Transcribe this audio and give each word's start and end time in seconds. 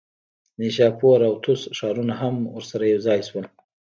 نیشاپور 0.59 1.19
او 1.27 1.33
طوس 1.43 1.61
ښارونه 1.77 2.13
هم 2.21 2.35
ورسره 2.55 2.83
یوځای 2.93 3.19
شول. 3.27 3.45